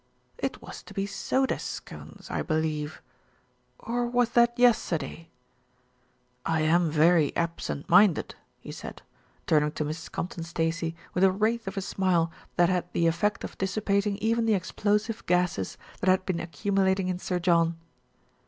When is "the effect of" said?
12.93-13.59